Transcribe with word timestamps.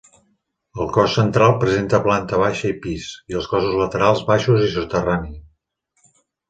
El 0.85 0.87
cos 0.95 1.17
central 1.19 1.53
presenta 1.65 1.99
planta 2.09 2.41
baixa 2.45 2.67
i 2.73 2.73
pis, 2.87 3.07
i 3.35 3.39
els 3.43 3.53
cossos 3.55 3.79
laterals 3.83 4.27
baixos 4.35 4.69
i 4.71 4.75
soterrani. 4.79 5.41